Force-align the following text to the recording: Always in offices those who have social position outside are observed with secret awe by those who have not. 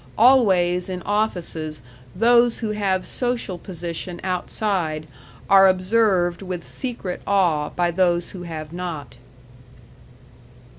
Always 0.17 0.89
in 0.89 1.03
offices 1.03 1.83
those 2.15 2.57
who 2.57 2.71
have 2.71 3.05
social 3.05 3.59
position 3.59 4.19
outside 4.23 5.05
are 5.47 5.67
observed 5.67 6.41
with 6.41 6.65
secret 6.65 7.21
awe 7.27 7.69
by 7.69 7.91
those 7.91 8.31
who 8.31 8.41
have 8.41 8.73
not. 8.73 9.17